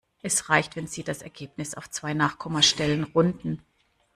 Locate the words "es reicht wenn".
0.23-0.87